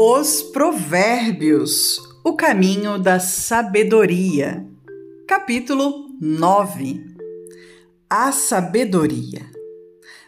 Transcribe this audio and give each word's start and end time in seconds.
Os 0.00 0.42
Provérbios 0.42 2.00
O 2.22 2.34
caminho 2.34 3.00
da 3.00 3.18
sabedoria. 3.18 4.64
Capítulo 5.26 6.06
9 6.20 7.04
A 8.08 8.30
sabedoria. 8.30 9.44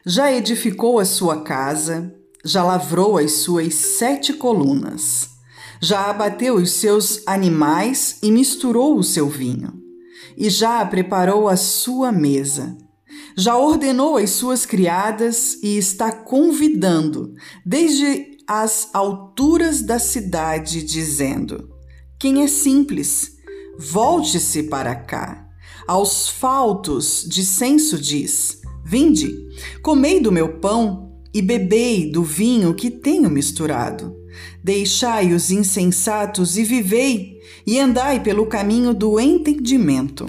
Já 0.04 0.32
edificou 0.32 0.98
a 0.98 1.04
sua 1.04 1.42
casa, 1.42 2.12
já 2.44 2.64
lavrou 2.64 3.16
as 3.16 3.30
suas 3.30 3.72
sete 3.74 4.32
colunas, 4.32 5.28
já 5.80 6.10
abateu 6.10 6.56
os 6.56 6.72
seus 6.72 7.22
animais 7.24 8.18
e 8.24 8.32
misturou 8.32 8.98
o 8.98 9.04
seu 9.04 9.28
vinho, 9.28 9.72
e 10.36 10.50
já 10.50 10.84
preparou 10.84 11.48
a 11.48 11.54
sua 11.54 12.10
mesa 12.10 12.76
já 13.36 13.56
ordenou 13.56 14.16
as 14.16 14.30
suas 14.30 14.66
criadas 14.66 15.54
e 15.62 15.78
está 15.78 16.12
convidando, 16.12 17.34
desde 17.64 18.29
às 18.50 18.88
alturas 18.92 19.80
da 19.80 20.00
cidade, 20.00 20.82
dizendo: 20.82 21.68
Quem 22.18 22.42
é 22.42 22.48
simples, 22.48 23.36
volte-se 23.78 24.64
para 24.64 24.92
cá. 24.92 25.46
Aos 25.86 26.28
faltos 26.28 27.24
de 27.28 27.44
censo 27.44 27.96
diz: 27.96 28.60
Vinde, 28.84 29.32
comei 29.82 30.18
do 30.18 30.32
meu 30.32 30.58
pão 30.58 31.12
e 31.32 31.40
bebei 31.40 32.10
do 32.10 32.24
vinho 32.24 32.74
que 32.74 32.90
tenho 32.90 33.30
misturado. 33.30 34.16
Deixai 34.64 35.32
os 35.32 35.52
insensatos 35.52 36.58
e 36.58 36.64
vivei, 36.64 37.38
e 37.64 37.78
andai 37.78 38.20
pelo 38.20 38.46
caminho 38.46 38.92
do 38.92 39.20
entendimento. 39.20 40.28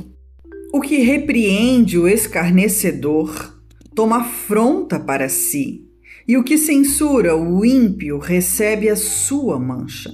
O 0.71 0.79
que 0.79 0.97
repreende 0.99 1.97
o 1.97 2.07
escarnecedor 2.07 3.59
toma 3.95 4.17
afronta 4.17 4.99
para 4.99 5.27
si 5.27 5.90
e 6.27 6.37
o 6.37 6.43
que 6.43 6.57
censura 6.57 7.35
o 7.35 7.65
ímpio 7.65 8.17
recebe 8.17 8.89
a 8.89 8.95
sua 8.95 9.59
mancha. 9.59 10.11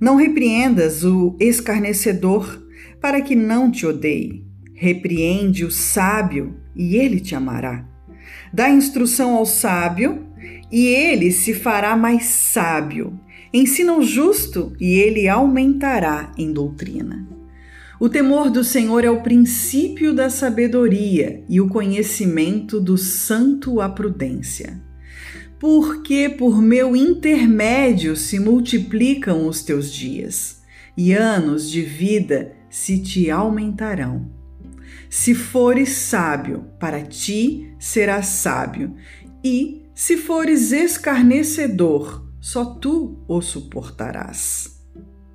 Não 0.00 0.16
repreendas 0.16 1.04
o 1.04 1.36
escarnecedor, 1.40 2.60
para 3.00 3.20
que 3.20 3.34
não 3.34 3.70
te 3.70 3.86
odeie. 3.86 4.44
Repreende 4.74 5.64
o 5.64 5.70
sábio, 5.70 6.56
e 6.74 6.96
ele 6.96 7.20
te 7.20 7.34
amará. 7.34 7.88
Dá 8.52 8.68
instrução 8.68 9.36
ao 9.36 9.46
sábio, 9.46 10.26
e 10.70 10.86
ele 10.86 11.30
se 11.30 11.54
fará 11.54 11.96
mais 11.96 12.24
sábio. 12.24 13.18
Ensina 13.52 13.96
o 13.96 14.02
justo, 14.02 14.72
e 14.80 14.94
ele 14.94 15.28
aumentará 15.28 16.32
em 16.36 16.52
doutrina. 16.52 17.28
O 18.00 18.08
temor 18.08 18.50
do 18.50 18.64
Senhor 18.64 19.04
é 19.04 19.10
o 19.10 19.22
princípio 19.22 20.12
da 20.12 20.28
sabedoria, 20.28 21.44
e 21.48 21.60
o 21.60 21.68
conhecimento 21.68 22.80
do 22.80 22.98
santo 22.98 23.80
a 23.80 23.88
prudência 23.88 24.82
porque 25.62 26.28
por 26.28 26.60
meu 26.60 26.96
intermédio 26.96 28.16
se 28.16 28.40
multiplicam 28.40 29.46
os 29.46 29.62
teus 29.62 29.92
dias, 29.92 30.60
e 30.96 31.12
anos 31.12 31.70
de 31.70 31.82
vida 31.82 32.56
se 32.68 33.00
te 33.00 33.30
aumentarão. 33.30 34.28
Se 35.08 35.36
fores 35.36 35.90
sábio, 35.90 36.66
para 36.80 37.00
ti 37.02 37.72
serás 37.78 38.26
sábio, 38.26 38.96
e 39.44 39.86
se 39.94 40.16
fores 40.16 40.72
escarnecedor, 40.72 42.28
só 42.40 42.64
tu 42.64 43.22
o 43.28 43.40
suportarás. 43.40 44.82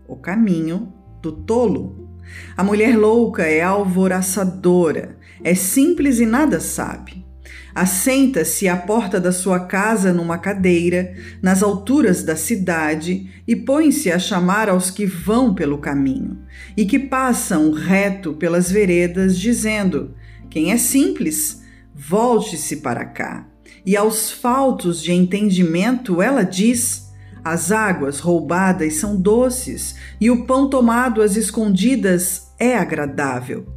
O 0.10 0.18
caminho 0.18 0.92
do 1.22 1.32
tolo. 1.32 2.10
A 2.58 2.66
mulher 2.66 2.98
louca 2.98 3.44
é 3.44 3.62
alvoraçadora, 3.62 5.18
é 5.42 5.56
simples 5.56 6.20
e 6.20 6.26
nada 6.26 6.60
sabe. 6.60 7.27
Assenta-se 7.74 8.68
à 8.68 8.76
porta 8.76 9.20
da 9.20 9.32
sua 9.32 9.60
casa 9.60 10.12
numa 10.12 10.38
cadeira, 10.38 11.14
nas 11.42 11.62
alturas 11.62 12.24
da 12.24 12.36
cidade, 12.36 13.30
e 13.48 13.56
põe-se 13.56 14.12
a 14.12 14.18
chamar 14.18 14.70
aos 14.70 14.90
que 14.90 15.06
vão 15.06 15.54
pelo 15.54 15.78
caminho, 15.78 16.40
e 16.76 16.86
que 16.86 16.98
passam 16.98 17.72
reto 17.72 18.34
pelas 18.34 18.72
veredas, 18.72 19.38
dizendo: 19.38 20.16
Quem 20.50 20.72
é 20.72 20.78
simples, 20.78 21.62
volte-se 21.94 22.78
para 22.78 23.06
cá. 23.06 23.48
E 23.86 23.96
aos 23.96 24.32
faltos 24.32 25.02
de 25.02 25.14
entendimento 25.14 26.22
ela 26.22 26.44
diz: 26.44 27.12
As 27.44 27.72
águas 27.72 28.20
roubadas 28.20 28.96
são 28.96 29.16
doces, 29.16 29.96
e 30.20 30.32
o 30.32 30.46
pão 30.46 30.70
tomado 30.70 31.22
às 31.22 31.36
escondidas 31.36 32.52
é 32.60 32.76
agradável 32.76 33.77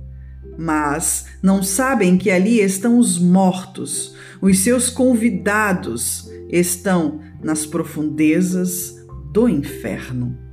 mas 0.58 1.26
não 1.42 1.62
sabem 1.62 2.18
que 2.18 2.30
ali 2.30 2.60
estão 2.60 2.98
os 2.98 3.18
mortos, 3.18 4.14
os 4.40 4.58
seus 4.60 4.90
convidados 4.90 6.30
estão 6.48 7.20
nas 7.42 7.64
profundezas 7.64 8.96
do 9.32 9.48
inferno. 9.48 10.49